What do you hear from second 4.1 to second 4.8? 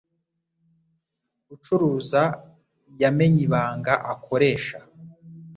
akoresha